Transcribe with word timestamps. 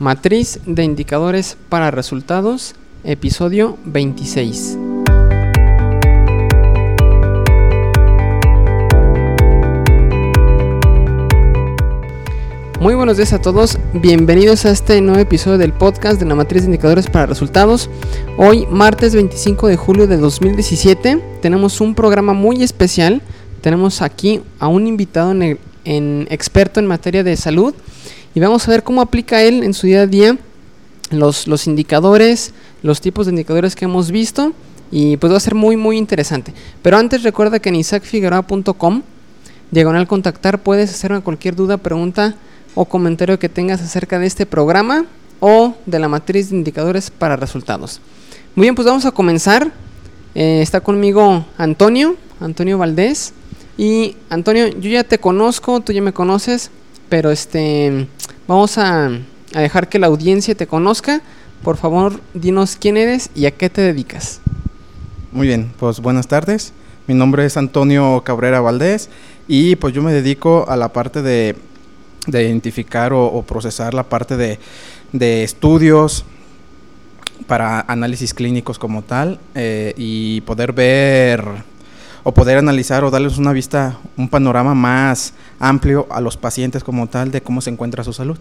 Matriz 0.00 0.60
de 0.64 0.82
indicadores 0.82 1.58
para 1.68 1.90
resultados, 1.90 2.74
episodio 3.04 3.76
26. 3.84 4.78
Muy 12.80 12.94
buenos 12.94 13.18
días 13.18 13.34
a 13.34 13.42
todos, 13.42 13.76
bienvenidos 13.92 14.64
a 14.64 14.70
este 14.70 15.02
nuevo 15.02 15.20
episodio 15.20 15.58
del 15.58 15.74
podcast 15.74 16.18
de 16.18 16.24
la 16.24 16.34
matriz 16.34 16.62
de 16.62 16.68
indicadores 16.68 17.06
para 17.10 17.26
resultados. 17.26 17.90
Hoy, 18.38 18.66
martes 18.70 19.14
25 19.14 19.68
de 19.68 19.76
julio 19.76 20.06
de 20.06 20.16
2017, 20.16 21.22
tenemos 21.42 21.78
un 21.82 21.94
programa 21.94 22.32
muy 22.32 22.62
especial. 22.62 23.20
Tenemos 23.60 24.00
aquí 24.00 24.40
a 24.60 24.68
un 24.68 24.86
invitado 24.86 25.32
en, 25.84 26.26
experto 26.30 26.80
en 26.80 26.86
materia 26.86 27.22
de 27.22 27.36
salud 27.36 27.74
y 28.34 28.40
vamos 28.40 28.66
a 28.66 28.70
ver 28.70 28.82
cómo 28.82 29.00
aplica 29.00 29.42
él 29.42 29.62
en 29.62 29.74
su 29.74 29.86
día 29.86 30.02
a 30.02 30.06
día 30.06 30.38
los, 31.10 31.46
los 31.46 31.66
indicadores, 31.66 32.52
los 32.82 33.00
tipos 33.00 33.26
de 33.26 33.30
indicadores 33.30 33.74
que 33.74 33.84
hemos 33.84 34.10
visto 34.10 34.52
y 34.90 35.16
pues 35.16 35.32
va 35.32 35.36
a 35.36 35.40
ser 35.40 35.54
muy 35.54 35.76
muy 35.76 35.96
interesante. 35.96 36.52
Pero 36.82 36.96
antes 36.96 37.22
recuerda 37.22 37.58
que 37.58 37.68
en 37.68 37.76
isaacfigueroa.com, 37.76 39.02
diagonal 39.70 40.06
contactar, 40.06 40.62
puedes 40.62 40.90
hacerme 40.90 41.20
cualquier 41.20 41.56
duda, 41.56 41.76
pregunta 41.76 42.34
o 42.74 42.84
comentario 42.84 43.38
que 43.38 43.48
tengas 43.48 43.80
acerca 43.80 44.18
de 44.18 44.26
este 44.26 44.46
programa 44.46 45.04
o 45.40 45.74
de 45.86 45.98
la 45.98 46.08
matriz 46.08 46.50
de 46.50 46.56
indicadores 46.56 47.10
para 47.10 47.36
resultados. 47.36 48.00
Muy 48.54 48.64
bien, 48.64 48.74
pues 48.74 48.86
vamos 48.86 49.04
a 49.06 49.10
comenzar. 49.10 49.72
Eh, 50.34 50.60
está 50.62 50.80
conmigo 50.80 51.44
Antonio, 51.58 52.16
Antonio 52.40 52.78
Valdés. 52.78 53.32
Y 53.76 54.16
Antonio, 54.28 54.68
yo 54.68 54.90
ya 54.90 55.04
te 55.04 55.18
conozco, 55.18 55.80
tú 55.80 55.92
ya 55.92 56.02
me 56.02 56.12
conoces, 56.12 56.70
pero 57.08 57.30
este 57.30 58.06
vamos 58.50 58.78
a, 58.78 59.06
a 59.54 59.60
dejar 59.60 59.88
que 59.88 59.98
la 59.98 60.08
audiencia 60.08 60.54
te 60.54 60.66
conozca. 60.66 61.22
Por 61.62 61.76
favor, 61.76 62.20
dinos 62.34 62.76
quién 62.78 62.96
eres 62.96 63.30
y 63.34 63.46
a 63.46 63.50
qué 63.52 63.70
te 63.70 63.80
dedicas. 63.80 64.40
Muy 65.32 65.46
bien, 65.46 65.72
pues 65.78 66.00
buenas 66.00 66.26
tardes. 66.26 66.72
Mi 67.06 67.14
nombre 67.14 67.44
es 67.46 67.56
Antonio 67.56 68.22
Cabrera 68.24 68.60
Valdés 68.60 69.08
y 69.48 69.76
pues 69.76 69.94
yo 69.94 70.02
me 70.02 70.12
dedico 70.12 70.66
a 70.68 70.76
la 70.76 70.92
parte 70.92 71.22
de 71.22 71.56
de 72.26 72.44
identificar 72.44 73.12
o, 73.12 73.42
procesar 73.42 73.94
la 73.94 74.04
parte 74.04 74.36
de, 74.36 74.58
estudios 75.42 76.24
para 77.46 77.80
análisis 77.80 78.32
clínicos 78.34 78.78
como 78.78 79.02
tal 79.02 79.40
eh, 79.54 79.94
y 79.96 80.40
poder 80.42 80.72
ver 80.72 81.42
o 82.22 82.32
poder 82.32 82.58
analizar 82.58 83.04
o 83.04 83.10
darles 83.10 83.38
una 83.38 83.52
vista, 83.52 83.98
un 84.16 84.28
panorama 84.28 84.74
más 84.74 85.32
amplio 85.58 86.06
a 86.10 86.20
los 86.20 86.36
pacientes 86.36 86.84
como 86.84 87.06
tal 87.08 87.30
de 87.30 87.40
cómo 87.40 87.60
se 87.60 87.70
encuentra 87.70 88.04
su 88.04 88.12
salud. 88.12 88.38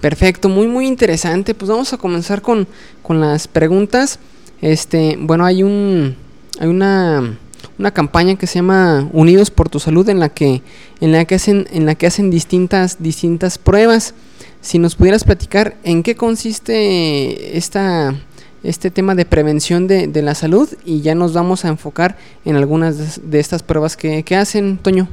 Perfecto, 0.00 0.48
muy 0.48 0.66
muy 0.66 0.86
interesante. 0.86 1.54
Pues 1.54 1.70
vamos 1.70 1.92
a 1.92 1.98
comenzar 1.98 2.42
con, 2.42 2.66
con 3.02 3.20
las 3.20 3.48
preguntas. 3.48 4.18
Este, 4.60 5.16
bueno, 5.18 5.44
hay 5.44 5.62
un 5.62 6.16
hay 6.58 6.68
una 6.68 7.36
una 7.78 7.90
campaña 7.90 8.36
que 8.36 8.46
se 8.46 8.56
llama 8.56 9.08
Unidos 9.12 9.50
por 9.50 9.68
tu 9.68 9.80
Salud 9.80 10.08
en 10.08 10.18
la 10.18 10.28
que, 10.30 10.62
en 11.00 11.12
la 11.12 11.24
que, 11.24 11.34
hacen, 11.34 11.66
en 11.72 11.86
la 11.86 11.94
que 11.94 12.06
hacen 12.06 12.30
distintas, 12.30 13.02
distintas 13.02 13.58
pruebas. 13.58 14.14
Si 14.60 14.78
nos 14.78 14.94
pudieras 14.94 15.24
platicar 15.24 15.76
en 15.84 16.02
qué 16.02 16.16
consiste 16.16 17.56
esta, 17.56 18.14
este 18.62 18.90
tema 18.90 19.14
de 19.14 19.24
prevención 19.24 19.86
de, 19.86 20.22
la 20.22 20.34
salud 20.34 20.68
y 20.84 21.00
ya 21.00 21.14
nos 21.14 21.32
vamos 21.32 21.64
a 21.64 21.68
enfocar 21.68 22.16
en 22.44 22.56
algunas 22.56 23.20
de, 23.30 23.38
estas 23.38 23.62
pruebas 23.62 23.96
que, 23.96 24.36
hacen, 24.36 24.78
Toño. 24.78 25.08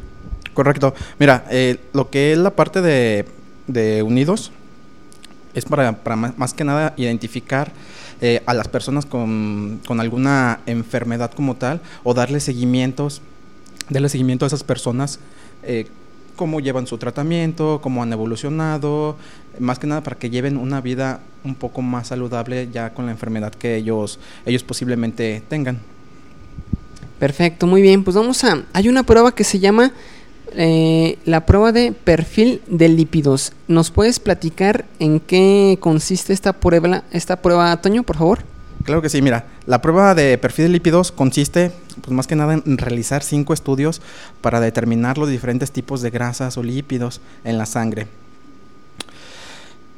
Correcto. 0.54 0.94
Mira, 1.20 1.46
eh, 1.50 1.78
lo 1.94 2.10
que 2.10 2.32
es 2.32 2.38
la 2.38 2.52
parte 2.52 2.82
de, 2.82 3.26
de 3.68 4.04
Unidos 4.04 4.52
es 5.54 5.66
para, 5.66 6.04
para 6.04 6.16
más 6.16 6.54
que 6.54 6.64
nada 6.64 6.94
identificar 6.98 7.72
eh, 8.22 8.42
a 8.46 8.54
las 8.54 8.68
personas 8.68 9.06
con, 9.06 9.82
alguna 10.00 10.62
enfermedad 10.66 11.32
como 11.32 11.56
tal 11.56 11.82
o 12.04 12.14
darle 12.14 12.40
seguimientos, 12.40 13.22
darle 13.90 14.08
seguimiento 14.08 14.46
a 14.46 14.48
esas 14.48 14.64
personas, 14.64 15.20
eh, 15.64 15.88
cómo 16.36 16.60
llevan 16.60 16.88
su 16.88 16.98
tratamiento, 16.98 17.80
cómo 17.84 18.02
han 18.02 18.14
evolucionado, 18.14 19.18
más 19.60 19.80
que 19.80 19.88
nada 19.88 20.02
para 20.02 20.18
que 20.18 20.30
lleven 20.30 20.58
una 20.58 20.82
vida 20.82 21.20
un 21.44 21.56
poco 21.56 21.82
más 21.82 22.08
saludable 22.08 22.70
ya 22.72 22.94
con 22.94 23.06
la 23.06 23.12
enfermedad 23.12 23.54
que 23.54 23.76
ellos, 23.76 24.20
ellos 24.46 24.64
posiblemente 24.64 25.44
tengan. 25.48 25.80
Perfecto, 27.20 27.68
muy 27.68 27.82
bien. 27.82 28.04
Pues 28.04 28.16
vamos 28.16 28.44
a... 28.44 28.64
Hay 28.74 28.90
una 28.90 29.04
prueba 29.04 29.34
que 29.34 29.44
se 29.44 29.60
llama 29.60 29.94
eh, 30.56 31.18
la 31.26 31.46
prueba 31.46 31.72
de 31.72 31.92
perfil 31.92 32.62
de 32.68 32.90
lípidos. 32.90 33.54
¿Nos 33.68 33.92
puedes 33.92 34.20
platicar 34.20 34.86
en 35.00 35.20
qué 35.20 35.78
consiste 35.80 36.34
esta 36.34 36.54
prueba, 36.54 37.04
esta 37.12 37.42
prueba, 37.42 37.76
Toño, 37.78 38.04
por 38.04 38.18
favor? 38.18 38.40
Claro 38.84 39.02
que 39.02 39.10
sí, 39.10 39.22
mira, 39.22 39.46
la 39.66 39.82
prueba 39.82 40.14
de 40.14 40.38
perfil 40.38 40.66
de 40.66 40.72
lípidos 40.72 41.14
consiste, 41.14 41.72
pues 42.02 42.12
más 42.12 42.28
que 42.28 42.36
nada, 42.36 42.54
en 42.54 42.78
realizar 42.78 43.24
cinco 43.24 43.54
estudios 43.54 44.02
para 44.42 44.60
determinar 44.60 45.18
los 45.18 45.30
diferentes 45.30 45.72
tipos 45.72 46.02
de 46.02 46.10
grasas 46.10 46.58
o 46.58 46.64
lípidos 46.64 47.22
en 47.46 47.58
la 47.58 47.66
sangre. 47.66 48.08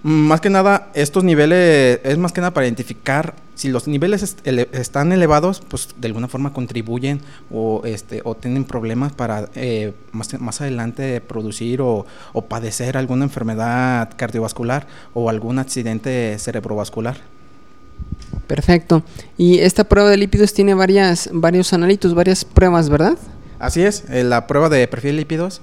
Más 0.05 0.39
que 0.39 0.51
nada, 0.51 0.89
estos 0.93 1.23
niveles 1.23 1.99
es 2.03 2.19
más 2.19 2.31
que 2.31 2.39
nada 2.39 2.53
para 2.53 2.67
identificar 2.67 3.33
si 3.55 3.69
los 3.69 3.88
niveles 3.88 4.38
están 4.43 5.11
elevados, 5.11 5.63
pues 5.67 5.89
de 5.97 6.07
alguna 6.07 6.27
forma 6.27 6.53
contribuyen 6.53 7.21
o, 7.49 7.81
este, 7.85 8.21
o 8.23 8.35
tienen 8.35 8.65
problemas 8.65 9.13
para 9.13 9.49
eh, 9.55 9.94
más, 10.11 10.39
más, 10.39 10.61
adelante 10.61 11.21
producir 11.21 11.81
o, 11.81 12.05
padecer 12.47 12.97
alguna 12.97 13.23
enfermedad 13.23 14.11
cardiovascular 14.15 14.85
o 15.15 15.27
algún 15.27 15.57
accidente 15.57 16.38
cerebrovascular. 16.38 17.17
Perfecto. 18.45 19.01
Y 19.39 19.57
esta 19.57 19.85
prueba 19.85 20.11
de 20.11 20.17
lípidos 20.17 20.53
tiene 20.53 20.75
varias, 20.75 21.31
varios 21.33 21.73
analitos, 21.73 22.13
varias 22.13 22.45
pruebas, 22.45 22.89
¿verdad? 22.89 23.17
Así 23.57 23.81
es. 23.81 24.03
Eh, 24.11 24.23
la 24.23 24.45
prueba 24.45 24.69
de 24.69 24.88
perfil 24.88 25.13
de 25.13 25.17
lípidos 25.17 25.61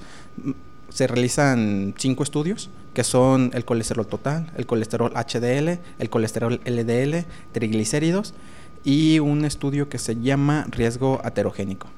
se 0.92 1.06
realizan 1.06 1.94
cinco 1.96 2.22
estudios 2.22 2.70
que 2.94 3.04
son 3.04 3.50
el 3.54 3.64
colesterol 3.64 4.06
total, 4.06 4.50
el 4.56 4.66
colesterol 4.66 5.12
HDL, 5.14 5.78
el 5.98 6.10
colesterol 6.10 6.60
LDL, 6.64 7.24
triglicéridos 7.52 8.34
y 8.84 9.18
un 9.18 9.44
estudio 9.44 9.88
que 9.88 9.98
se 9.98 10.16
llama 10.16 10.66
riesgo 10.70 11.20
aterogénico. 11.24 11.88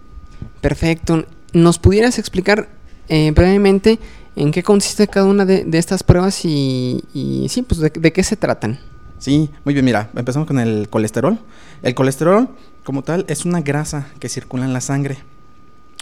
Perfecto. 0.60 1.24
¿Nos 1.52 1.78
pudieras 1.78 2.18
explicar 2.18 2.68
eh, 3.08 3.32
brevemente 3.32 3.98
en 4.36 4.52
qué 4.52 4.62
consiste 4.62 5.08
cada 5.08 5.26
una 5.26 5.44
de, 5.44 5.66
estas 5.72 6.02
pruebas 6.02 6.44
y, 6.44 7.02
sí, 7.48 7.62
pues 7.62 7.80
de, 7.80 7.90
de, 7.90 8.12
qué 8.12 8.22
se 8.22 8.36
tratan? 8.36 8.78
Sí, 9.18 9.50
muy 9.64 9.74
bien, 9.74 9.84
mira, 9.84 10.10
empezamos 10.14 10.46
con 10.46 10.58
el 10.58 10.88
colesterol. 10.88 11.38
El 11.82 11.94
colesterol, 11.94 12.48
como 12.84 13.02
tal, 13.02 13.24
es 13.28 13.44
una 13.44 13.62
grasa 13.62 14.08
que 14.20 14.28
circula 14.28 14.64
en 14.64 14.72
la 14.72 14.80
sangre 14.80 15.18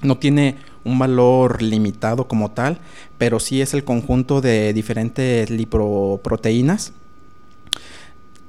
no 0.03 0.19
tiene 0.19 0.57
un 0.85 0.99
valor 0.99 1.63
limitado 1.63 2.27
como 2.27 2.51
tal, 2.51 2.79
pero 3.19 3.41
sí 3.41 3.61
es 3.61 3.75
el 3.75 3.85
conjunto 3.85 4.41
de 4.41 4.73
diferentes 4.73 5.51
lipoproteínas. 5.51 6.93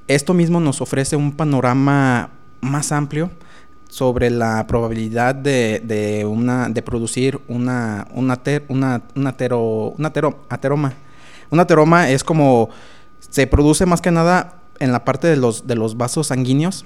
Esto 0.08 0.34
mismo 0.34 0.60
nos 0.60 0.82
ofrece 0.82 1.16
un 1.16 1.32
panorama 1.32 2.32
más 2.62 2.92
amplio 2.92 3.30
sobre 3.88 4.30
la 4.32 4.66
probabilidad 4.68 5.36
de, 5.36 6.26
una, 6.28 6.68
de 6.70 6.82
producir 6.82 7.40
una, 7.48 8.08
una, 8.14 8.40
una, 8.68 9.02
un 9.16 9.28
ateroma. 9.28 10.94
Un 11.52 11.60
ateroma 11.60 12.10
es 12.10 12.24
como 12.24 12.70
se 13.20 13.46
produce 13.46 13.86
más 13.86 14.02
que 14.02 14.12
nada 14.12 14.62
en 14.80 14.92
la 14.92 15.06
parte 15.06 15.28
de 15.28 15.38
los, 15.38 15.68
de 15.68 15.76
los 15.76 15.96
vasos 15.96 16.28
sanguíneos 16.28 16.86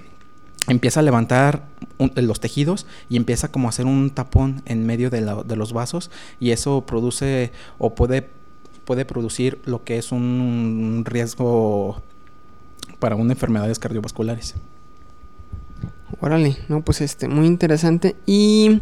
empieza 0.68 1.00
a 1.00 1.04
levantar 1.04 1.64
los 2.16 2.40
tejidos 2.40 2.86
y 3.10 3.18
empieza 3.18 3.50
como 3.50 3.68
a 3.68 3.70
hacer 3.70 3.86
un 3.86 4.10
tapón 4.10 4.62
en 4.66 4.86
medio 4.86 5.10
de, 5.10 5.22
los 5.22 5.74
vasos 5.74 6.12
y 6.40 6.52
eso 6.52 6.86
produce 6.86 7.52
o 7.78 7.96
puede, 7.96 8.30
puede 8.86 9.06
producir 9.06 9.60
lo 9.66 9.84
que 9.84 9.98
es 9.98 10.12
un 10.12 11.04
riesgo 11.06 12.02
para 13.00 13.16
una 13.16 13.34
enfermedades 13.34 13.80
cardiovasculares. 13.80 14.56
Órale, 16.20 16.58
no, 16.68 16.82
pues 16.82 17.02
este, 17.02 17.28
muy 17.28 17.46
interesante. 17.46 18.16
¿Y 18.26 18.82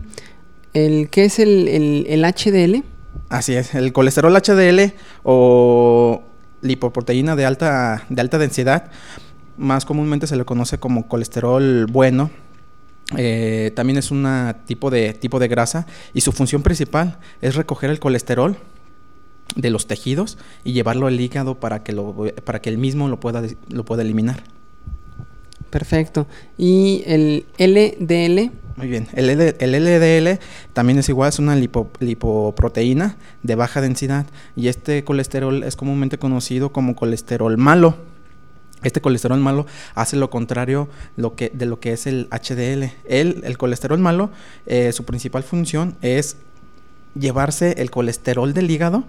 el 0.74 1.10
qué 1.10 1.26
es 1.26 1.40
el, 1.40 1.68
el 2.08 2.24
HDL? 2.24 2.84
Así 3.30 3.54
es, 3.54 3.76
el 3.76 3.92
colesterol 3.92 4.34
HDL 4.34 4.94
o 5.24 6.22
lipoproteína 6.62 7.36
de 7.36 7.46
alta, 7.46 8.06
de 8.10 8.22
alta 8.22 8.38
densidad 8.38 8.92
más 9.58 9.86
comúnmente 9.86 10.28
se 10.28 10.36
le 10.36 10.46
conoce 10.46 10.78
como 10.78 11.08
colesterol 11.08 11.86
bueno. 11.88 12.30
Eh, 13.18 13.72
también 13.76 13.98
es 13.98 14.10
un 14.10 14.28
tipo 14.66 14.90
de, 14.90 15.14
tipo 15.14 15.38
de 15.40 15.48
grasa 15.48 15.86
y 16.14 16.22
su 16.22 16.32
función 16.32 16.64
principal 16.64 17.20
es 17.42 17.56
recoger 17.56 17.90
el 17.92 18.00
colesterol 18.00 18.58
de 19.56 19.70
los 19.70 19.86
tejidos 19.86 20.38
y 20.64 20.74
llevarlo 20.74 21.06
al 21.06 21.20
hígado 21.22 21.56
para 21.60 21.84
que, 21.84 21.94
lo, 21.94 22.16
para 22.44 22.62
que 22.62 22.70
el 22.70 22.80
mismo 22.80 23.08
lo 23.08 23.20
pueda, 23.20 23.44
lo 23.70 23.86
pueda 23.86 24.02
eliminar. 24.02 24.42
Perfecto. 25.70 26.26
¿Y 26.58 27.04
el 27.06 27.46
LDL? 27.58 28.52
Muy 28.78 28.88
bien. 28.88 29.08
El, 29.14 29.30
L- 29.30 29.56
el 29.60 29.72
LDL 29.72 30.40
también 30.74 31.00
es 31.00 31.08
igual, 31.10 31.30
es 31.30 31.40
una 31.40 31.56
lipo- 31.56 31.90
lipoproteína 32.00 33.18
de 33.44 33.56
baja 33.56 33.82
densidad 33.82 34.26
y 34.56 34.68
este 34.68 35.04
colesterol 35.04 35.64
es 35.64 35.76
comúnmente 35.76 36.18
conocido 36.18 36.72
como 36.72 36.96
colesterol 36.96 37.58
malo. 37.58 37.98
Este 38.86 39.02
colesterol 39.02 39.40
malo 39.40 39.66
hace 39.96 40.16
lo 40.16 40.30
contrario 40.30 40.88
lo 41.18 41.36
que, 41.36 41.50
de 41.50 41.66
lo 41.66 41.80
que 41.80 41.92
es 41.92 42.06
el 42.06 42.28
HDL. 42.30 42.92
El, 43.06 43.42
el 43.44 43.58
colesterol 43.58 43.98
malo, 43.98 44.30
eh, 44.68 44.92
su 44.92 45.06
principal 45.06 45.44
función 45.44 45.96
es 46.04 46.38
llevarse 47.20 47.82
el 47.82 47.90
colesterol 47.90 48.54
del 48.54 48.70
hígado, 48.70 49.04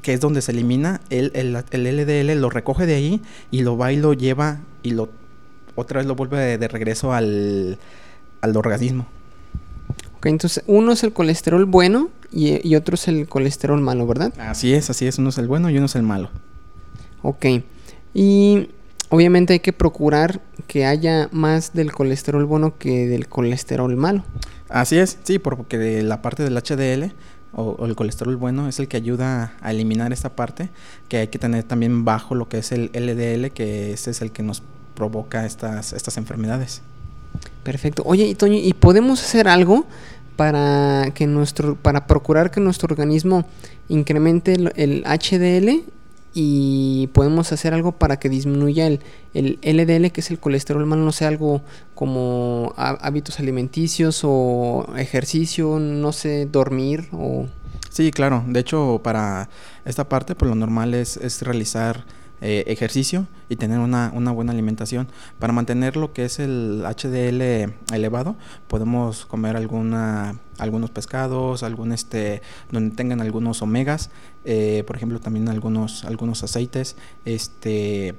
que 0.00 0.14
es 0.14 0.20
donde 0.20 0.40
se 0.40 0.52
elimina 0.52 1.02
el, 1.10 1.30
el, 1.34 1.62
el 1.70 1.96
LDL, 1.96 2.40
lo 2.40 2.48
recoge 2.48 2.86
de 2.86 2.94
ahí 2.94 3.20
y 3.50 3.60
lo 3.60 3.76
va 3.76 3.92
y 3.92 3.96
lo 3.96 4.14
lleva 4.14 4.60
y 4.82 4.92
lo 4.92 5.10
otra 5.74 5.98
vez 5.98 6.06
lo 6.06 6.14
vuelve 6.14 6.38
de, 6.38 6.58
de 6.58 6.68
regreso 6.68 7.12
al, 7.12 7.78
al 8.40 8.56
organismo. 8.56 9.06
Ok, 10.16 10.26
entonces 10.26 10.64
uno 10.66 10.92
es 10.92 11.04
el 11.04 11.12
colesterol 11.12 11.66
bueno 11.66 12.08
y, 12.30 12.66
y 12.66 12.76
otro 12.76 12.94
es 12.94 13.08
el 13.08 13.28
colesterol 13.28 13.80
malo, 13.80 14.06
¿verdad? 14.06 14.32
Así 14.38 14.72
es, 14.72 14.88
así 14.88 15.06
es, 15.06 15.18
uno 15.18 15.28
es 15.28 15.36
el 15.36 15.48
bueno 15.48 15.68
y 15.68 15.76
uno 15.76 15.86
es 15.86 15.96
el 15.96 16.02
malo. 16.02 16.30
Ok. 17.22 17.44
Y 18.14 18.68
obviamente 19.08 19.54
hay 19.54 19.60
que 19.60 19.72
procurar 19.72 20.40
que 20.66 20.86
haya 20.86 21.28
más 21.32 21.72
del 21.72 21.92
colesterol 21.92 22.44
bueno 22.44 22.78
que 22.78 23.06
del 23.06 23.28
colesterol 23.28 23.94
malo. 23.96 24.24
Así 24.68 24.98
es, 24.98 25.18
sí, 25.22 25.38
porque 25.38 25.78
de 25.78 26.02
la 26.02 26.22
parte 26.22 26.42
del 26.42 26.56
HDL 26.56 27.12
o, 27.52 27.76
o 27.78 27.86
el 27.86 27.94
colesterol 27.94 28.36
bueno 28.36 28.68
es 28.68 28.78
el 28.78 28.88
que 28.88 28.96
ayuda 28.96 29.54
a 29.60 29.70
eliminar 29.70 30.12
esta 30.12 30.30
parte 30.30 30.70
que 31.08 31.18
hay 31.18 31.28
que 31.28 31.38
tener 31.38 31.64
también 31.64 32.04
bajo 32.04 32.34
lo 32.34 32.48
que 32.48 32.58
es 32.58 32.72
el 32.72 32.90
LDL, 32.94 33.50
que 33.50 33.92
ese 33.92 34.10
es 34.10 34.22
el 34.22 34.32
que 34.32 34.42
nos 34.42 34.62
provoca 34.94 35.44
estas, 35.44 35.92
estas 35.92 36.16
enfermedades. 36.16 36.82
Perfecto. 37.62 38.02
Oye, 38.06 38.26
y 38.26 38.34
Toño, 38.34 38.58
¿y 38.58 38.72
podemos 38.74 39.22
hacer 39.22 39.48
algo 39.48 39.86
para 40.36 41.10
que 41.14 41.26
nuestro, 41.26 41.76
para 41.76 42.06
procurar 42.06 42.50
que 42.50 42.60
nuestro 42.60 42.88
organismo 42.90 43.44
incremente 43.88 44.54
el, 44.54 44.72
el 44.76 45.04
HDL 45.04 45.84
y 46.34 47.08
podemos 47.08 47.52
hacer 47.52 47.74
algo 47.74 47.92
para 47.92 48.18
que 48.18 48.28
disminuya 48.28 48.86
el, 48.86 49.00
el 49.34 49.58
LDL, 49.62 50.10
que 50.12 50.20
es 50.22 50.30
el 50.30 50.38
colesterol 50.38 50.86
malo, 50.86 51.02
no 51.04 51.12
sea 51.12 51.28
algo 51.28 51.60
como 51.94 52.72
há- 52.76 52.98
hábitos 53.06 53.38
alimenticios 53.40 54.22
o 54.24 54.86
ejercicio, 54.96 55.78
no 55.78 56.12
sé, 56.12 56.46
dormir 56.46 57.08
o... 57.12 57.46
Sí, 57.90 58.10
claro. 58.10 58.42
De 58.46 58.60
hecho, 58.60 59.00
para 59.04 59.50
esta 59.84 60.08
parte, 60.08 60.34
por 60.34 60.48
lo 60.48 60.54
normal 60.54 60.94
es, 60.94 61.18
es 61.18 61.42
realizar 61.42 62.04
eh, 62.44 62.64
ejercicio 62.66 63.28
y 63.48 63.54
tener 63.54 63.78
una, 63.78 64.10
una 64.12 64.32
buena 64.32 64.50
alimentación. 64.50 65.06
Para 65.38 65.52
mantener 65.52 65.96
lo 65.96 66.12
que 66.12 66.24
es 66.24 66.40
el 66.40 66.82
HDL 66.84 67.72
elevado, 67.94 68.34
podemos 68.66 69.26
comer 69.26 69.56
alguna, 69.56 70.40
algunos 70.58 70.90
pescados, 70.90 71.62
algún 71.62 71.92
este, 71.92 72.42
donde 72.72 72.96
tengan 72.96 73.20
algunos 73.20 73.62
omegas, 73.62 74.10
eh, 74.44 74.82
por 74.88 74.96
ejemplo, 74.96 75.20
también 75.20 75.48
algunos, 75.48 76.04
algunos 76.04 76.42
aceites, 76.42 76.96
este, 77.24 78.16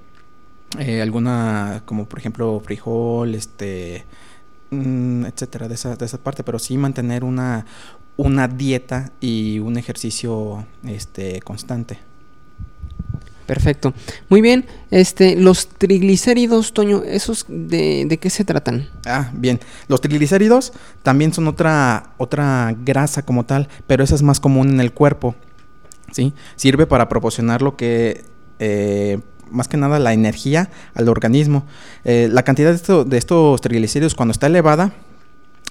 eh, 0.79 1.01
alguna, 1.01 1.83
como 1.85 2.05
por 2.05 2.19
ejemplo, 2.19 2.61
frijol, 2.63 3.35
este, 3.35 4.05
mm, 4.71 5.25
etcétera, 5.25 5.67
de 5.67 5.75
esa, 5.75 5.97
de 5.97 6.05
esa 6.05 6.17
parte, 6.17 6.45
pero 6.45 6.59
sí 6.59 6.77
mantener 6.77 7.25
una, 7.25 7.65
una 8.15 8.47
dieta 8.47 9.11
y 9.19 9.59
un 9.59 9.75
ejercicio 9.77 10.65
este 10.85 11.41
constante. 11.41 12.12
Perfecto. 13.53 13.93
Muy 14.29 14.41
bien. 14.41 14.65
Este, 14.89 15.35
los 15.35 15.67
triglicéridos, 15.67 16.73
Toño, 16.73 17.03
¿esos 17.05 17.45
de, 17.47 18.05
de 18.07 18.17
qué 18.17 18.29
se 18.31 18.43
tratan? 18.45 18.87
Ah, 19.05 19.29
bien. 19.33 19.59
Los 19.87 20.01
triglicéridos 20.01 20.73
también 21.03 21.31
son 21.33 21.47
otra 21.47 22.13
otra 22.17 22.75
grasa 22.83 23.21
como 23.23 23.45
tal, 23.45 23.67
pero 23.85 24.03
esa 24.03 24.15
es 24.15 24.23
más 24.23 24.39
común 24.39 24.69
en 24.69 24.79
el 24.79 24.91
cuerpo. 24.91 25.35
¿Sí? 26.11 26.33
Sirve 26.55 26.87
para 26.87 27.09
proporcionar 27.09 27.61
lo 27.61 27.75
que 27.75 28.23
eh, 28.59 29.19
más 29.51 29.67
que 29.67 29.77
nada 29.77 29.99
la 29.99 30.13
energía 30.13 30.71
al 30.95 31.07
organismo. 31.09 31.65
Eh, 32.05 32.27
la 32.31 32.41
cantidad 32.43 32.69
de, 32.71 32.75
esto- 32.75 33.05
de 33.05 33.17
estos 33.19 33.61
triglicéridos 33.61 34.15
cuando 34.15 34.31
está 34.31 34.47
elevada, 34.47 34.93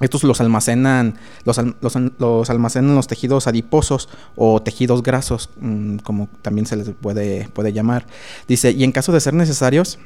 estos 0.02 0.24
los 0.24 0.40
almacenan, 0.40 1.14
los, 1.44 1.58
los, 1.80 1.96
los 2.18 2.50
almacenan 2.50 2.94
los 2.94 3.06
tejidos 3.06 3.46
adiposos 3.46 4.08
o 4.36 4.60
tejidos 4.60 5.02
grasos, 5.02 5.50
mm, 5.60 5.96
como 5.98 6.28
también 6.42 6.66
se 6.66 6.76
les 6.76 6.90
puede, 6.90 7.48
puede 7.52 7.72
llamar. 7.72 8.06
Dice, 8.48 8.72
y 8.72 8.84
en 8.84 8.92
caso 8.92 9.12
de 9.12 9.20
ser 9.20 9.34
necesarios, 9.34 9.98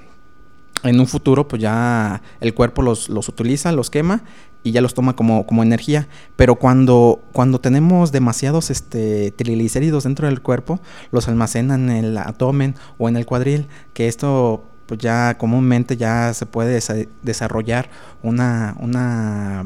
en 0.82 1.00
un 1.00 1.06
futuro, 1.06 1.48
pues 1.48 1.60
ya 1.62 2.22
el 2.40 2.54
cuerpo 2.54 2.82
los, 2.82 3.08
los 3.08 3.28
utiliza, 3.28 3.72
los 3.72 3.88
quema 3.90 4.22
y 4.62 4.72
ya 4.72 4.80
los 4.82 4.92
toma 4.94 5.16
como, 5.16 5.46
como 5.46 5.62
energía. 5.62 6.06
Pero 6.36 6.56
cuando, 6.56 7.22
cuando 7.32 7.60
tenemos 7.60 8.12
demasiados 8.12 8.70
este, 8.70 9.30
triglicéridos 9.32 10.04
dentro 10.04 10.26
del 10.28 10.42
cuerpo, 10.42 10.80
los 11.12 11.28
almacenan 11.28 11.88
en 11.90 12.04
el 12.04 12.18
abdomen 12.18 12.74
o 12.98 13.08
en 13.08 13.16
el 13.16 13.24
cuadril, 13.24 13.66
que 13.94 14.06
esto 14.06 14.64
pues 14.86 15.00
ya 15.00 15.36
comúnmente 15.38 15.96
ya 15.96 16.32
se 16.34 16.46
puede 16.46 16.78
desa- 16.78 17.08
desarrollar 17.22 17.88
una, 18.22 18.76
una, 18.78 19.64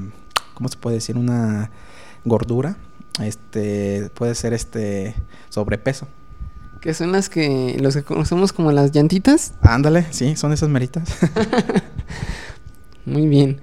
¿cómo 0.60 0.68
se 0.68 0.76
puede 0.76 0.96
decir? 0.96 1.16
Una 1.16 1.70
gordura, 2.26 2.76
este, 3.18 4.10
puede 4.12 4.34
ser 4.34 4.52
este 4.52 5.14
sobrepeso. 5.48 6.06
Que 6.82 6.92
son 6.92 7.12
las 7.12 7.30
que, 7.30 7.78
los 7.80 7.96
que 7.96 8.02
conocemos 8.02 8.52
como 8.52 8.70
las 8.70 8.92
llantitas. 8.92 9.54
Ándale, 9.62 10.04
sí, 10.10 10.36
son 10.36 10.52
esas 10.52 10.68
meritas. 10.68 11.16
Muy 13.06 13.26
bien. 13.26 13.62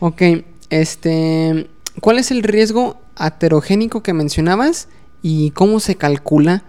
Ok, 0.00 0.22
este, 0.70 1.68
¿cuál 2.00 2.18
es 2.18 2.30
el 2.30 2.42
riesgo 2.42 2.98
aterogénico 3.14 4.02
que 4.02 4.14
mencionabas 4.14 4.88
y 5.20 5.50
cómo 5.50 5.80
se 5.80 5.96
calcula? 5.96 6.64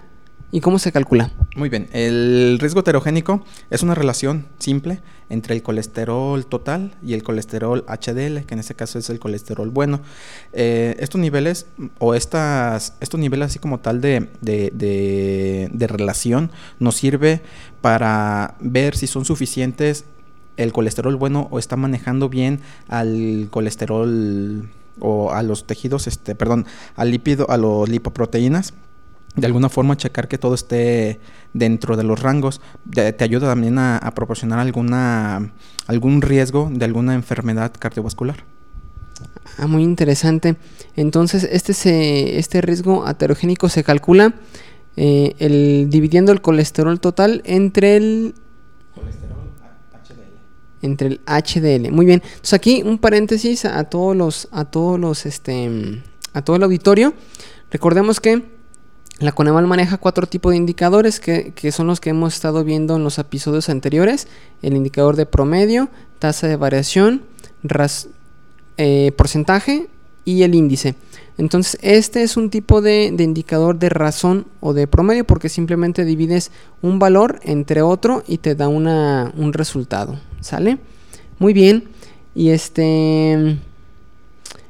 ¿Y 0.52 0.62
cómo 0.62 0.80
se 0.80 0.92
calcula? 0.92 1.30
Muy 1.56 1.70
bien, 1.70 1.88
el 1.94 2.58
riesgo 2.60 2.80
heterogénico 2.80 3.46
es 3.70 3.84
una 3.84 3.94
relación 3.94 4.48
simple 4.58 5.00
entre 5.30 5.54
el 5.54 5.62
colesterol 5.62 6.44
total 6.48 6.96
y 7.04 7.14
el 7.14 7.22
colesterol 7.22 7.86
HDL, 7.88 8.46
que 8.46 8.54
en 8.56 8.60
este 8.60 8.74
caso 8.74 8.98
es 8.98 9.12
el 9.12 9.20
colesterol 9.20 9.70
bueno. 9.70 10.02
Eh, 10.54 10.96
estos 11.00 11.22
niveles 11.22 11.68
o 12.00 12.16
estas, 12.16 12.94
estos 13.00 13.20
niveles 13.20 13.48
así 13.48 13.60
como 13.60 13.80
tal 13.80 14.02
de, 14.02 14.28
de, 14.42 14.72
de- 14.74 15.70
de 15.72 15.88
relación 15.88 16.50
nos 16.80 16.96
sirve 16.96 17.42
para 17.82 18.56
ver 18.60 18.98
si 18.98 19.06
son 19.06 19.26
suficientes 19.26 20.06
el 20.58 20.74
colesterol 20.74 21.16
bueno 21.16 21.48
o 21.52 21.60
está 21.60 21.76
manejando 21.76 22.28
bien 22.28 22.60
al 22.88 23.50
colesterol 23.52 24.68
o 25.00 25.32
a 25.32 25.44
los 25.44 25.68
tejidos, 25.68 26.08
este, 26.08 26.34
perdón, 26.34 26.66
al 26.96 27.12
lípido, 27.12 27.50
a 27.52 27.58
los 27.58 27.88
lipoproteínas 27.88 28.74
de 29.36 29.46
alguna 29.46 29.70
forma 29.70 29.96
checar 29.98 30.28
que 30.28 30.38
todo 30.38 30.56
esté 30.56 31.20
dentro 31.54 31.96
de 31.98 32.04
los 32.04 32.20
rangos 32.22 32.62
De- 32.86 33.14
te 33.14 33.24
ayuda 33.24 33.48
también 33.48 33.78
a, 33.78 34.00
proporcionar 34.16 34.60
alguna 34.60 35.52
algún 35.88 36.22
riesgo 36.22 36.70
de 36.72 36.86
alguna 36.86 37.14
enfermedad 37.14 37.72
cardiovascular 37.78 38.44
Ah, 39.58 39.68
muy 39.68 39.84
interesante. 39.84 40.56
Entonces, 40.96 41.44
este, 41.52 41.74
se, 41.74 42.40
este 42.40 42.62
riesgo 42.62 43.06
aterogénico 43.06 43.68
se 43.68 43.84
calcula 43.84 44.34
eh, 44.96 45.36
el, 45.40 45.88
dividiendo 45.90 46.32
el 46.32 46.40
colesterol 46.42 47.00
total 47.02 47.42
entre 47.46 47.98
el, 47.98 48.36
entre 50.82 51.08
el 51.10 51.22
HDL. 51.26 51.92
Muy 51.92 52.06
bien. 52.06 52.22
Entonces 52.24 52.54
aquí 52.54 52.82
un 52.86 52.98
paréntesis 53.00 53.66
a 53.66 53.84
todos 53.86 54.16
los, 54.16 54.48
a 54.52 54.66
todos 54.66 54.98
los, 55.00 55.26
este, 55.26 56.02
a 56.34 56.42
todo 56.42 56.56
el 56.56 56.64
auditorio. 56.64 57.14
Recordemos 57.72 58.20
que 58.22 58.59
la 59.20 59.32
Coneval 59.32 59.68
maneja 59.68 59.98
cuatro 59.98 60.28
tipos 60.28 60.52
de 60.52 60.58
indicadores 60.58 61.20
que, 61.20 61.52
que 61.54 61.72
son 61.72 61.88
los 61.88 62.00
que 62.00 62.12
hemos 62.12 62.34
estado 62.34 62.64
viendo 62.64 62.96
en 62.96 63.04
los 63.04 63.20
episodios 63.20 63.70
anteriores. 63.70 64.28
El 64.62 64.76
indicador 64.76 65.16
de 65.16 65.26
promedio, 65.26 65.90
tasa 66.20 66.48
de 66.48 66.56
variación, 66.56 67.24
eh, 68.78 69.12
porcentaje 69.18 69.88
y 70.26 70.44
el 70.44 70.56
índice. 70.56 70.96
Entonces, 71.38 71.78
este 71.82 72.24
es 72.24 72.38
un 72.38 72.50
tipo 72.50 72.82
de, 72.82 73.12
de 73.14 73.24
indicador 73.24 73.78
de 73.78 73.90
razón 73.90 74.46
o 74.60 74.74
de 74.74 74.88
promedio 74.88 75.26
porque 75.26 75.50
simplemente 75.50 76.06
divides 76.06 76.52
un 76.82 77.00
valor 77.00 77.40
entre 77.44 77.82
otro 77.82 78.24
y 78.28 78.40
te 78.40 78.56
da 78.56 78.68
una, 78.68 79.34
un 79.38 79.54
resultado. 79.54 80.20
¿Sale? 80.42 80.78
Muy 81.40 81.54
bien. 81.54 81.86
Y 82.36 82.50
este. 82.50 83.58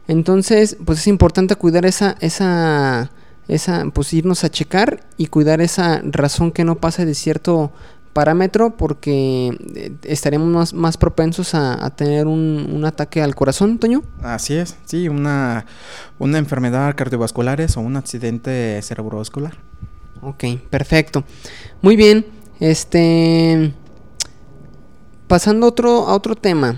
Entonces, 0.08 0.78
pues 0.86 1.00
es 1.00 1.08
importante 1.08 1.56
cuidar 1.56 1.86
esa, 1.86 2.16
esa, 2.20 3.12
esa, 3.50 3.86
pues 3.94 4.14
irnos 4.14 4.46
a 4.46 4.50
checar 4.50 5.04
y 5.18 5.28
cuidar 5.28 5.60
esa 5.60 6.02
razón 6.06 6.52
que 6.54 6.64
no 6.64 6.76
pase 6.76 7.06
de 7.06 7.16
cierto 7.16 7.72
parámetro 8.14 8.78
porque 8.78 9.50
eh, 9.76 9.92
estaremos 10.04 10.48
más, 10.48 10.74
más 10.74 10.98
propensos 10.98 11.54
a, 11.54 11.86
a 11.86 11.90
tener 11.96 12.26
un, 12.28 12.70
un 12.74 12.86
ataque 12.86 13.22
al 13.22 13.36
corazón, 13.36 13.78
Toño. 13.78 14.02
así 14.24 14.56
es 14.56 14.78
sí 14.86 15.10
una 15.10 15.66
una 16.18 16.38
enfermedad 16.38 16.96
cardiovascular 16.96 17.62
o 17.76 17.82
un 17.82 17.98
accidente 17.98 18.80
cerebrovascular 18.82 19.58
Ok, 20.22 20.44
perfecto. 20.70 21.24
Muy 21.82 21.96
bien. 21.96 22.26
Este. 22.60 23.74
Pasando 25.30 25.66
a 25.66 25.70
otro, 25.70 26.08
a 26.10 26.14
otro 26.14 26.36
tema. 26.36 26.78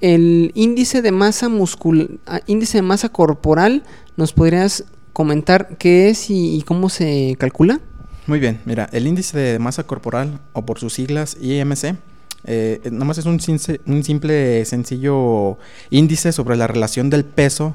el 0.00 0.50
índice 0.54 1.00
de 1.02 1.12
masa 1.12 1.48
muscul 1.48 2.18
ah, 2.26 2.40
índice 2.46 2.78
de 2.78 2.82
masa 2.82 3.10
corporal, 3.10 3.84
¿nos 4.16 4.32
podrías 4.32 4.84
comentar 5.18 5.76
qué 5.78 6.10
es 6.10 6.30
y, 6.30 6.62
cómo 6.64 6.88
se 6.88 7.34
calcula? 7.40 7.80
Muy 8.28 8.38
bien, 8.38 8.60
mira, 8.66 8.88
el 8.92 9.04
índice 9.04 9.36
de 9.36 9.58
masa 9.58 9.82
corporal, 9.82 10.38
o 10.52 10.64
por 10.64 10.78
sus 10.78 10.92
siglas 10.94 11.36
IMC, 11.40 11.96
eh, 12.44 12.88
nomás 12.92 13.18
es 13.18 13.26
un, 13.26 13.40
un 13.86 14.04
simple, 14.04 14.64
sencillo 14.64 15.58
índice 15.90 16.30
sobre 16.30 16.56
la 16.56 16.68
relación 16.68 17.10
del 17.10 17.24
peso 17.24 17.74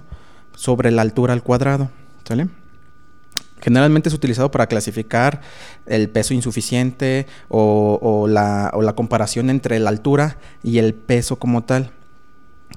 sobre 0.56 0.90
la 0.92 1.02
altura 1.02 1.34
al 1.34 1.44
cuadrado. 1.44 1.90
¿Sale? 2.26 2.48
Generalmente 3.60 4.08
es 4.08 4.16
utilizado 4.16 4.50
para 4.50 4.68
clasificar 4.68 5.42
el 5.86 6.10
peso 6.10 6.34
insuficiente 6.34 7.28
o, 7.50 8.26
la, 8.30 8.72
o, 8.74 8.82
la, 8.82 8.94
comparación 8.94 9.50
entre 9.50 9.80
la 9.80 9.90
altura 9.90 10.38
y 10.64 10.78
el 10.78 10.94
peso 10.94 11.36
como 11.40 11.66
tal. 11.66 11.92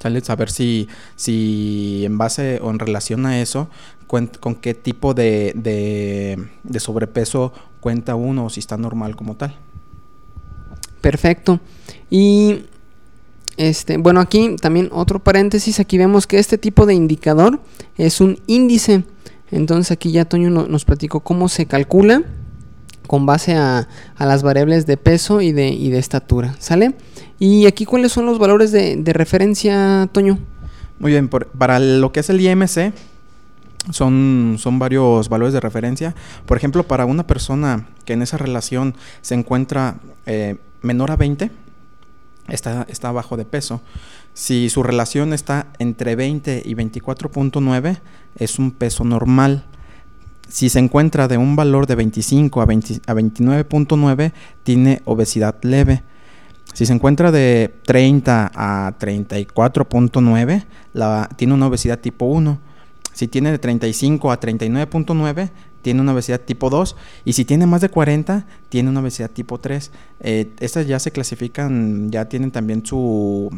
¿Sale? 0.00 0.20
Saber 0.20 0.50
si, 0.50 0.88
si 1.16 2.04
en 2.04 2.18
base 2.18 2.60
o 2.62 2.70
en 2.70 2.78
relación 2.78 3.26
a 3.26 3.40
eso, 3.40 3.68
con, 4.06 4.28
qué 4.60 4.74
tipo 4.74 5.14
de, 5.14 5.52
de, 5.54 6.80
sobrepeso 6.80 7.52
cuenta 7.80 8.14
uno 8.14 8.46
o 8.46 8.50
si 8.50 8.60
está 8.60 8.76
normal 8.76 9.16
como 9.16 9.36
tal. 9.36 9.56
Perfecto. 11.00 11.60
Y 12.10 12.66
este, 13.56 13.96
bueno, 13.96 14.20
aquí 14.20 14.56
también 14.60 14.90
otro 14.92 15.18
paréntesis, 15.18 15.80
aquí 15.80 15.98
vemos 15.98 16.26
que 16.26 16.38
este 16.38 16.58
tipo 16.58 16.86
de 16.86 16.94
indicador 16.94 17.60
es 17.96 18.20
un 18.20 18.38
índice. 18.46 19.04
Entonces 19.50 19.92
aquí 19.92 20.10
ya 20.10 20.24
Toño 20.24 20.50
nos 20.50 20.84
platicó 20.84 21.20
cómo 21.20 21.48
se 21.48 21.66
calcula 21.66 22.22
con 23.06 23.26
base 23.26 23.54
a, 23.54 23.88
las 24.18 24.42
variables 24.42 24.86
de 24.86 24.96
peso 24.96 25.40
y 25.40 25.52
de, 25.52 25.70
de, 25.70 25.98
estatura, 25.98 26.56
¿sale? 26.58 26.94
Y 27.38 27.66
aquí 27.66 27.84
cuáles 27.84 28.12
son 28.12 28.26
los 28.26 28.38
valores 28.38 28.72
de, 28.72 29.12
referencia, 29.12 30.08
Toño. 30.12 30.38
Muy 30.98 31.12
bien, 31.12 31.28
para 31.28 31.78
lo 31.78 32.10
que 32.12 32.20
es 32.20 32.30
el 32.30 32.40
IMC, 32.40 32.92
son, 33.90 34.56
son 34.58 34.78
varios 34.78 35.28
valores 35.28 35.52
de 35.52 35.60
referencia. 35.60 36.14
Por 36.46 36.56
ejemplo, 36.56 36.84
para 36.84 37.04
una 37.04 37.26
persona 37.26 37.86
que 38.04 38.14
en 38.14 38.22
esa 38.22 38.38
relación 38.38 38.94
se 39.20 39.34
encuentra 39.34 39.96
eh, 40.24 40.56
menor 40.82 41.10
a 41.10 41.16
20, 41.16 41.50
está, 42.48 42.86
está 42.88 43.12
bajo 43.12 43.36
de 43.36 43.44
peso. 43.44 43.80
Si 44.34 44.68
su 44.68 44.82
relación 44.82 45.32
está 45.32 45.68
entre 45.78 46.16
20 46.16 46.62
y 46.64 46.74
24.9, 46.74 48.00
es 48.36 48.58
un 48.58 48.70
peso 48.70 49.04
normal. 49.04 49.64
Si 50.48 50.68
se 50.68 50.78
encuentra 50.78 51.26
de 51.28 51.38
un 51.38 51.56
valor 51.56 51.86
de 51.86 51.96
25 51.96 52.60
a, 52.60 52.64
a 52.64 52.66
29.9, 52.66 54.32
tiene 54.62 55.02
obesidad 55.04 55.56
leve. 55.62 56.02
Si 56.76 56.84
se 56.84 56.92
encuentra 56.92 57.32
de 57.32 57.72
30 57.86 58.52
a 58.54 58.92
34.9, 58.98 60.66
tiene 61.36 61.54
una 61.54 61.68
obesidad 61.68 61.98
tipo 62.00 62.26
1. 62.26 62.58
Si 63.14 63.28
tiene 63.28 63.50
de 63.50 63.58
35 63.58 64.30
a 64.30 64.38
39.9, 64.38 65.48
tiene 65.80 66.02
una 66.02 66.12
obesidad 66.12 66.42
tipo 66.42 66.68
2 66.68 66.94
y 67.24 67.32
si 67.32 67.46
tiene 67.46 67.64
más 67.64 67.80
de 67.80 67.88
40 67.88 68.44
tiene 68.68 68.90
una 68.90 69.00
obesidad 69.00 69.30
tipo 69.30 69.58
3. 69.58 69.90
Eh, 70.20 70.52
estas 70.60 70.86
ya 70.86 70.98
se 70.98 71.12
clasifican, 71.12 72.10
ya 72.10 72.26
tienen 72.26 72.50
también 72.50 72.84
su, 72.84 73.50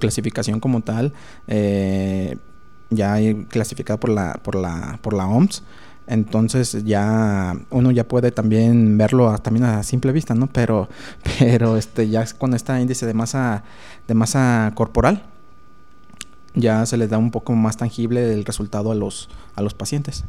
clasificación 0.00 0.58
como 0.58 0.80
tal, 0.80 1.12
eh, 1.46 2.36
ya 2.90 3.16
clasificada 3.48 4.00
por 4.00 4.10
la, 4.10 4.40
por 4.42 4.56
la, 4.56 4.98
por 5.02 5.14
la 5.14 5.28
OMS. 5.28 5.62
Entonces 6.06 6.84
ya 6.84 7.56
uno 7.70 7.90
ya 7.90 8.06
puede 8.06 8.30
también 8.30 8.98
verlo 8.98 9.30
a, 9.30 9.38
también 9.38 9.64
a 9.64 9.82
simple 9.82 10.12
vista, 10.12 10.34
¿no? 10.34 10.48
Pero, 10.48 10.88
pero 11.38 11.76
este, 11.76 12.08
ya 12.08 12.24
con 12.38 12.54
este 12.54 12.78
índice 12.80 13.06
de 13.06 13.14
masa, 13.14 13.64
de 14.06 14.14
masa 14.14 14.72
corporal, 14.74 15.22
ya 16.54 16.84
se 16.86 16.96
les 16.96 17.10
da 17.10 17.18
un 17.18 17.30
poco 17.30 17.52
más 17.54 17.76
tangible 17.76 18.32
el 18.32 18.44
resultado 18.44 18.92
a 18.92 18.94
los, 18.94 19.28
a 19.56 19.62
los 19.62 19.74
pacientes. 19.74 20.24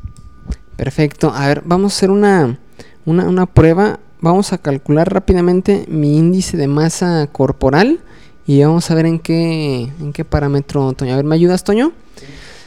Perfecto. 0.76 1.32
A 1.34 1.48
ver, 1.48 1.62
vamos 1.66 1.94
a 1.94 1.96
hacer 1.98 2.12
una, 2.12 2.58
una, 3.06 3.46
prueba. 3.46 4.00
Vamos 4.22 4.54
a 4.54 4.58
calcular 4.58 5.12
rápidamente 5.12 5.86
mi 5.88 6.18
índice 6.18 6.58
de 6.58 6.68
masa 6.68 7.28
corporal 7.28 8.00
y 8.48 8.64
vamos 8.64 8.90
a 8.90 8.96
ver 8.96 9.06
en 9.06 9.20
qué, 9.20 9.92
en 10.00 10.14
qué 10.14 10.26
parámetro, 10.26 10.94
Toño. 10.94 11.14
A 11.14 11.18
ver, 11.18 11.26
¿me 11.26 11.36
ayudas, 11.36 11.64
Toño? 11.64 11.92
Sí. 12.16 12.26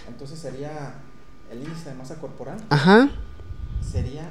Entonces 0.08 0.38
sería 0.38 0.97
masa 2.08 2.20
corporal. 2.20 2.58
Ajá. 2.70 3.10
Sería 3.80 4.30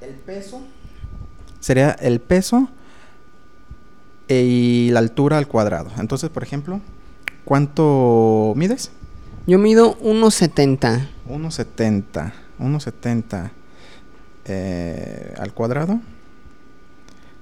el 0.00 0.14
peso. 0.14 0.62
Sería 1.60 1.90
el 1.90 2.20
peso 2.20 2.68
y 4.28 4.88
la 4.92 5.00
altura 5.00 5.38
al 5.38 5.46
cuadrado. 5.46 5.90
Entonces, 5.98 6.30
por 6.30 6.42
ejemplo, 6.42 6.80
¿cuánto 7.44 8.54
mides? 8.56 8.90
Yo 9.46 9.58
mido 9.58 9.98
1,70. 9.98 11.06
1,70. 11.28 12.32
1,70 12.58 13.50
eh, 14.46 15.34
al 15.38 15.52
cuadrado 15.52 16.00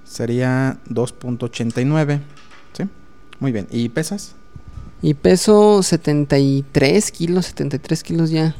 sería 0.03 0.79
2.89. 0.89 2.21
¿Sí? 2.73 2.89
Muy 3.39 3.53
bien. 3.53 3.69
¿Y 3.71 3.89
pesas? 3.91 4.35
Y 5.05 5.13
peso 5.13 5.83
73 5.83 7.13
kilos, 7.13 7.45
73 7.45 8.03
kilos 8.03 8.31
ya. 8.31 8.57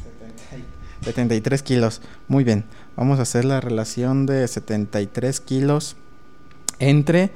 73 1.01 1.63
kilos. 1.63 2.03
Muy 2.27 2.43
bien. 2.43 2.65
Vamos 2.95 3.17
a 3.17 3.23
hacer 3.23 3.45
la 3.45 3.61
relación 3.61 4.27
de 4.27 4.47
73 4.47 5.39
kilos 5.39 5.95
entre 6.77 7.31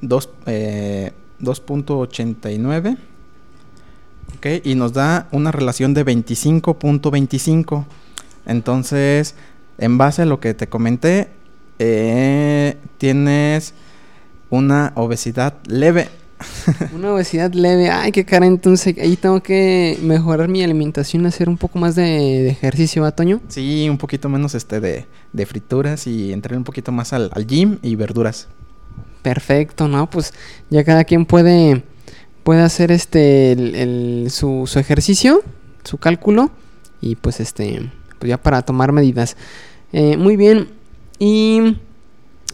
2.89. 0.00 2.96
Eh, 2.96 2.98
ok, 4.36 4.46
y 4.66 4.74
nos 4.74 4.92
da 4.92 5.28
una 5.30 5.52
relación 5.52 5.94
de 5.94 6.04
25.25. 6.04 7.84
Entonces, 8.46 9.36
en 9.78 9.98
base 9.98 10.22
a 10.22 10.26
lo 10.26 10.40
que 10.40 10.52
te 10.54 10.66
comenté, 10.66 11.28
eh, 11.78 12.76
tienes 12.98 13.72
una 14.50 14.90
obesidad 14.96 15.54
leve. 15.68 16.08
una 16.94 17.12
obesidad 17.12 17.52
leve. 17.52 17.90
Ay, 17.90 18.12
qué 18.12 18.24
cara. 18.24 18.46
Entonces, 18.46 18.96
ahí 18.98 19.16
tengo 19.16 19.42
que 19.42 19.98
mejorar 20.02 20.48
mi 20.48 20.62
alimentación, 20.62 21.26
hacer 21.26 21.48
un 21.48 21.56
poco 21.56 21.78
más 21.78 21.94
de, 21.94 22.48
ejercicio, 22.48 23.02
¿va, 23.02 23.12
Toño? 23.12 23.40
Sí, 23.48 23.88
un 23.88 23.98
poquito 23.98 24.28
menos 24.28 24.54
este 24.54 24.80
de, 24.80 25.06
frituras 25.46 26.06
y 26.06 26.32
entrar 26.32 26.56
un 26.56 26.64
poquito 26.64 26.92
más 26.92 27.12
al, 27.12 27.30
al 27.34 27.46
gym 27.46 27.78
y 27.82 27.94
verduras. 27.96 28.48
Perfecto, 29.22 29.88
¿no? 29.88 30.10
Pues 30.10 30.34
ya 30.68 30.84
cada 30.84 31.04
quien 31.04 31.26
puede, 31.26 31.84
puede 32.42 32.62
hacer 32.62 32.90
este 32.90 33.52
el, 33.52 34.26
su, 34.30 34.64
su, 34.66 34.78
ejercicio, 34.78 35.42
su 35.84 35.98
cálculo 35.98 36.50
y 37.00 37.16
pues 37.16 37.40
este, 37.40 37.90
pues 38.18 38.28
ya 38.28 38.36
para 38.36 38.62
tomar 38.62 38.92
medidas. 38.92 39.36
Eh, 39.92 40.16
muy 40.16 40.36
bien. 40.36 40.68
Y 41.18 41.76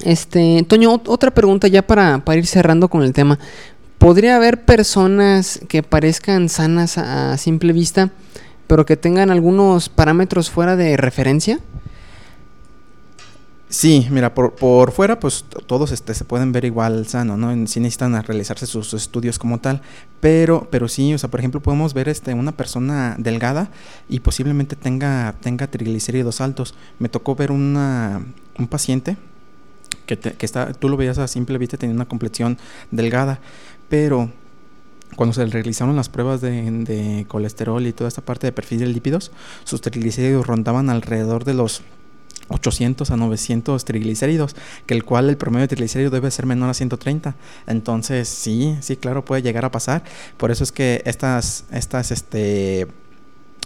este, 0.05 0.65
Toño, 0.69 1.01
otra 1.07 1.31
pregunta 1.31 1.69
ya 1.69 1.87
para, 1.87 2.19
para 2.25 2.39
ir 2.39 2.47
cerrando 2.47 2.89
con 2.89 3.03
el 3.03 3.13
tema. 3.13 3.39
¿Podría 3.99 4.37
haber 4.37 4.65
personas 4.65 5.61
que 5.69 5.83
parezcan 5.83 6.49
sanas 6.49 6.99
a 6.99 7.37
simple 7.37 7.73
vista, 7.73 8.11
pero 8.69 8.87
que 8.87 8.97
tengan 8.97 9.31
algunos 9.31 9.89
parámetros 9.89 10.51
fuera 10.51 10.77
de 10.77 10.97
referencia? 10.97 11.59
Sí, 13.71 14.07
mira, 14.11 14.33
por, 14.33 14.55
por 14.55 14.93
fuera 14.93 15.21
pues 15.21 15.45
todos 15.67 15.93
este, 15.93 16.15
se 16.15 16.25
pueden 16.25 16.53
ver 16.53 16.65
igual 16.65 17.07
sano, 17.07 17.37
¿no? 17.37 17.51
Sí 17.67 17.81
necesitan 17.81 18.23
realizarse 18.23 18.67
sus, 18.67 18.95
estudios 18.95 19.39
como 19.39 19.59
tal, 19.59 19.83
pero, 20.21 20.69
pero 20.71 20.89
sí, 20.89 21.13
o 21.13 21.19
sea, 21.19 21.29
por 21.29 21.41
ejemplo, 21.41 21.61
podemos 21.61 21.93
ver 21.93 22.09
este, 22.09 22.33
una 22.33 22.53
persona 22.53 23.15
delgada 23.19 23.69
y 24.09 24.21
posiblemente 24.21 24.75
tenga, 24.75 25.35
tenga 25.43 25.67
triglicéridos 25.67 26.41
altos. 26.41 26.75
Me 26.99 27.11
tocó 27.11 27.35
ver 27.35 27.51
una, 27.53 28.25
un 28.59 28.69
paciente 28.69 29.19
que, 30.07 30.37
está, 30.41 30.73
tú 30.73 30.89
lo 30.89 30.97
veías 30.97 31.19
a 31.19 31.29
simple 31.29 31.59
vista, 31.59 31.77
tenía 31.77 31.95
una 31.95 32.07
complexión 32.07 32.59
delgada, 32.91 33.41
pero 33.89 34.31
cuando 35.17 35.33
se 35.33 35.45
realizaron 35.47 35.97
las 35.97 36.09
pruebas 36.09 36.41
de, 36.41 36.71
de 36.71 37.27
colesterol 37.29 37.87
y 37.87 37.93
toda 37.93 38.09
esta 38.09 38.23
parte 38.23 38.47
de 38.47 38.53
perfil 38.53 38.81
de 38.81 38.87
lípidos, 38.87 39.33
sus 39.65 39.81
triglicéridos 39.81 40.47
rondaban 40.47 40.91
alrededor 40.91 41.45
de 41.45 41.55
los 41.55 41.83
800 42.49 43.11
a 43.11 43.17
900 43.17 43.85
triglicéridos, 43.85 44.57
que 44.87 44.95
el 44.95 45.05
cual 45.05 45.29
el 45.29 45.37
promedio 45.37 45.63
de 45.63 45.69
triglicéridos 45.69 46.13
debe 46.13 46.31
ser 46.31 46.47
menor 46.47 46.71
a 46.71 46.75
130. 46.75 47.35
Entonces, 47.67 48.29
sí, 48.29 48.77
sí, 48.81 48.97
claro, 48.97 49.25
puede 49.25 49.43
llegar 49.43 49.65
a 49.65 49.71
pasar. 49.71 50.03
Por 50.37 50.51
eso 50.51 50.65
es 50.65 50.73
que 50.73 51.03
estas, 51.05 51.65
estas, 51.71 52.11
este, 52.11 52.87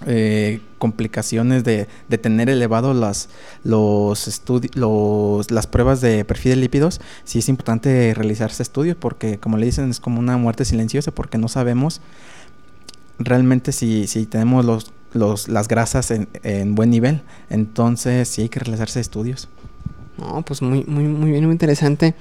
eh, 0.07 0.61
complicaciones 0.79 1.65
de, 1.65 1.87
tener 2.21 2.51
elevados 2.51 2.97
las, 2.97 3.29
los 3.65 4.43
los, 4.75 5.51
las 5.51 5.67
pruebas 5.67 6.01
de 6.01 6.25
perfil 6.25 6.51
de 6.51 6.57
lípidos, 6.57 7.01
sí 7.25 7.39
es 7.39 7.49
importante 7.49 8.15
realizarse 8.15 8.63
estudios 8.63 8.97
porque, 8.97 9.39
como 9.39 9.59
le 9.59 9.67
dicen, 9.67 9.91
es 9.91 10.01
como 10.01 10.21
una 10.21 10.37
muerte 10.37 10.65
silenciosa 10.65 11.11
porque 11.11 11.39
no 11.39 11.49
sabemos 11.49 12.01
realmente 13.19 13.73
si, 13.73 14.07
si 14.07 14.27
tenemos 14.27 14.65
los 14.65 14.93
los, 15.15 15.49
las 15.49 15.69
grasas 15.69 16.11
en, 16.11 16.29
en, 16.43 16.75
buen 16.75 16.91
nivel. 16.91 17.23
Entonces 17.51 18.29
sí 18.29 18.43
hay 18.43 18.49
que 18.49 18.61
realizarse 18.61 19.01
estudios. 19.01 19.49
No, 20.19 20.43
pues 20.43 20.63
muy, 20.63 20.85
muy, 20.85 21.05
muy 21.05 21.31
bien, 21.31 21.45
muy 21.45 21.53
interesante. 21.53 22.15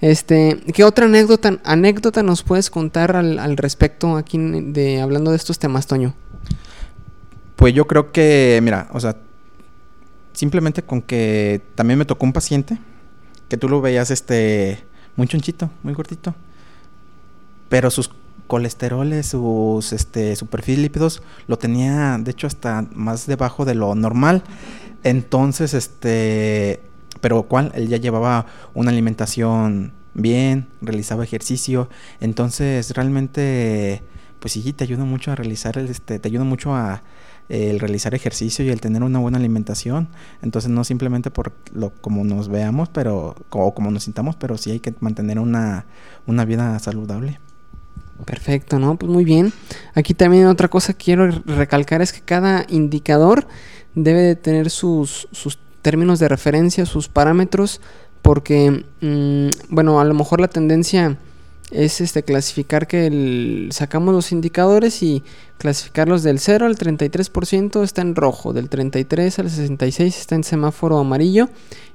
Este, 0.00 0.60
¿qué 0.74 0.84
otra 0.84 1.06
anécdota, 1.06 1.58
anécdota 1.64 2.22
nos 2.22 2.42
puedes 2.42 2.70
contar 2.70 3.16
al, 3.16 3.38
al 3.38 3.56
respecto 3.56 4.16
aquí 4.16 4.38
de 4.38 5.00
hablando 5.00 5.30
de 5.30 5.36
estos 5.36 5.58
temas, 5.58 5.86
Toño? 5.86 6.14
Pues 7.56 7.74
yo 7.74 7.86
creo 7.86 8.12
que, 8.12 8.60
mira, 8.62 8.88
o 8.92 9.00
sea, 9.00 9.16
simplemente 10.32 10.82
con 10.82 11.00
que 11.00 11.62
también 11.74 11.98
me 11.98 12.04
tocó 12.04 12.26
un 12.26 12.32
paciente 12.32 12.78
que 13.48 13.56
tú 13.56 13.68
lo 13.68 13.80
veías 13.80 14.10
este 14.10 14.84
muy 15.16 15.28
chonchito, 15.28 15.70
muy 15.82 15.94
gordito, 15.94 16.34
pero 17.68 17.90
sus 17.90 18.10
colesteroles, 18.46 19.26
sus 19.26 19.92
este 19.92 20.36
su 20.36 20.46
perfil 20.46 20.82
lípidos 20.82 21.22
lo 21.46 21.56
tenía 21.56 22.18
de 22.18 22.30
hecho 22.30 22.46
hasta 22.46 22.86
más 22.92 23.26
debajo 23.26 23.64
de 23.64 23.74
lo 23.74 23.94
normal. 23.94 24.42
Entonces, 25.02 25.74
este, 25.74 26.80
pero 27.20 27.42
cuál, 27.44 27.72
él 27.74 27.88
ya 27.88 27.98
llevaba 27.98 28.46
una 28.74 28.90
alimentación 28.90 29.92
bien, 30.14 30.66
realizaba 30.80 31.24
ejercicio, 31.24 31.88
entonces 32.20 32.90
realmente 32.94 34.02
pues 34.40 34.52
sí 34.52 34.72
te 34.72 34.84
ayuda 34.84 35.04
mucho 35.04 35.32
a 35.32 35.36
realizar 35.36 35.78
el, 35.78 35.88
este 35.88 36.18
te 36.18 36.28
ayuda 36.28 36.44
mucho 36.44 36.74
a 36.74 37.02
el 37.48 37.78
realizar 37.80 38.14
ejercicio 38.14 38.64
y 38.64 38.70
el 38.70 38.80
tener 38.80 39.02
una 39.02 39.18
buena 39.18 39.38
alimentación. 39.38 40.08
Entonces 40.42 40.70
no 40.70 40.84
simplemente 40.84 41.30
por 41.30 41.52
lo 41.72 41.90
como 41.90 42.24
nos 42.24 42.48
veamos, 42.48 42.88
pero 42.88 43.34
o 43.50 43.74
como 43.74 43.90
nos 43.90 44.04
sintamos, 44.04 44.36
pero 44.36 44.56
sí 44.56 44.70
hay 44.70 44.80
que 44.80 44.94
mantener 45.00 45.38
una, 45.38 45.86
una 46.26 46.44
vida 46.44 46.78
saludable. 46.78 47.40
Perfecto, 48.24 48.78
¿no? 48.78 48.96
Pues 48.96 49.10
muy 49.10 49.24
bien. 49.24 49.52
Aquí 49.94 50.14
también 50.14 50.46
otra 50.46 50.68
cosa 50.68 50.92
que 50.92 51.04
quiero 51.04 51.30
recalcar 51.46 52.00
es 52.00 52.12
que 52.12 52.20
cada 52.20 52.64
indicador 52.68 53.46
debe 53.94 54.22
de 54.22 54.36
tener 54.36 54.70
sus, 54.70 55.28
sus 55.32 55.58
términos 55.82 56.20
de 56.20 56.28
referencia, 56.28 56.86
sus 56.86 57.08
parámetros, 57.08 57.80
porque, 58.22 58.84
mm, 59.00 59.74
bueno, 59.74 60.00
a 60.00 60.04
lo 60.04 60.14
mejor 60.14 60.40
la 60.40 60.48
tendencia 60.48 61.18
es 61.70 62.00
este 62.00 62.22
clasificar 62.22 62.86
que 62.86 63.68
sacamos 63.70 64.14
los 64.14 64.32
indicadores 64.32 65.02
y 65.02 65.22
clasificarlos 65.58 66.22
del 66.22 66.38
0 66.38 66.66
al 66.66 66.76
33% 66.76 67.82
está 67.82 68.02
en 68.02 68.14
rojo, 68.14 68.52
del 68.52 68.68
33 68.68 69.38
al 69.38 69.50
66 69.50 70.18
está 70.18 70.34
en 70.34 70.44
semáforo 70.44 70.98
amarillo 70.98 71.48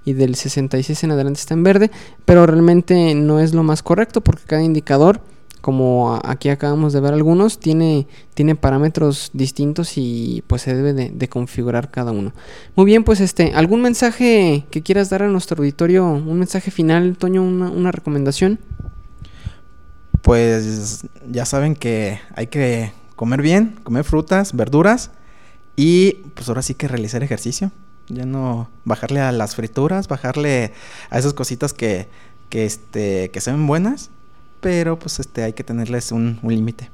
y 0.05 0.13
del 0.13 0.35
66 0.35 1.03
en 1.03 1.11
adelante 1.11 1.39
está 1.39 1.53
en 1.53 1.63
verde, 1.63 1.91
pero 2.25 2.45
realmente 2.45 3.13
no 3.15 3.39
es 3.39 3.53
lo 3.53 3.63
más 3.63 3.83
correcto 3.83 4.21
porque 4.21 4.43
cada 4.45 4.63
indicador, 4.63 5.21
como 5.61 6.19
aquí 6.23 6.49
acabamos 6.49 6.93
de 6.93 7.01
ver 7.01 7.13
algunos, 7.13 7.59
tiene, 7.59 8.07
tiene 8.33 8.55
parámetros 8.55 9.29
distintos 9.33 9.97
y 9.97 10.43
pues 10.47 10.63
se 10.63 10.73
debe 10.73 10.93
de, 10.93 11.29
configurar 11.29 11.91
cada 11.91 12.11
uno. 12.11 12.33
Muy 12.75 12.85
bien, 12.85 13.03
pues 13.03 13.19
este, 13.19 13.51
¿algún 13.53 13.81
mensaje 13.81 14.65
que 14.71 14.81
quieras 14.81 15.09
dar 15.09 15.21
a 15.21 15.27
nuestro 15.27 15.57
auditorio? 15.57 16.05
¿Un 16.05 16.39
mensaje 16.39 16.71
final, 16.71 17.17
Toño? 17.17 17.43
¿Una, 17.43 17.69
una 17.69 17.91
recomendación? 17.91 18.57
Pues 20.29 21.05
ya 21.27 21.43
saben 21.43 21.73
que 21.73 22.19
hay 22.35 22.45
que 22.45 22.91
comer 23.15 23.41
bien, 23.41 23.79
comer 23.81 24.03
frutas, 24.03 24.55
verduras 24.55 25.09
y 25.75 26.17
pues 26.35 26.47
ahora 26.49 26.61
sí 26.61 26.75
que 26.75 26.87
realizar 26.87 27.23
ejercicio. 27.23 27.71
Ya 28.09 28.27
no 28.27 28.69
bajarle 28.85 29.21
a 29.21 29.31
las 29.31 29.55
frituras, 29.55 30.07
bajarle 30.07 30.71
a 31.09 31.17
esas 31.17 31.33
cositas 31.33 31.73
que, 31.73 32.07
que, 32.49 32.67
este, 32.67 33.31
que 33.31 33.41
sean 33.41 33.65
buenas, 33.65 34.11
pero 34.61 34.99
pues 34.99 35.19
este, 35.19 35.41
hay 35.41 35.53
que 35.53 35.63
tenerles 35.63 36.11
un, 36.11 36.37
límite. 36.43 36.91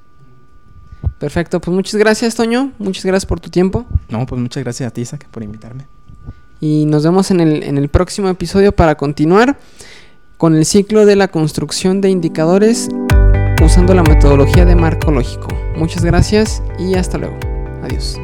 Perfecto, 1.19 1.59
pues 1.59 1.75
muchas 1.75 1.95
gracias 1.95 2.35
Toño, 2.35 2.71
muchas 2.79 3.03
gracias 3.03 3.25
por 3.25 3.41
tu 3.41 3.49
tiempo. 3.49 3.85
No, 4.07 4.25
pues 4.25 4.39
muchas 4.39 4.63
gracias 4.63 4.87
a 4.87 4.93
ti 4.93 5.01
Isaac 5.01 5.27
por 5.29 5.43
invitarme. 5.43 5.87
Y 6.61 6.85
nos 6.85 7.03
vemos 7.03 7.31
en 7.31 7.41
el, 7.41 7.63
en 7.63 7.77
el 7.77 7.89
próximo 7.89 8.29
episodio 8.29 8.71
para 8.71 8.95
continuar 8.95 9.59
con 10.37 10.55
el 10.55 10.65
ciclo 10.65 11.05
de 11.05 11.17
la 11.17 11.27
construcción 11.27 11.99
de 11.99 12.09
indicadores 12.09 12.87
usando 13.63 13.93
la 13.93 14.03
metodología 14.03 14.65
de 14.65 14.75
marco 14.75 15.11
lógico. 15.11 15.47
Muchas 15.77 16.03
gracias 16.03 16.61
y 16.77 16.95
hasta 16.95 17.17
luego. 17.17 17.37
Adiós. 17.83 18.19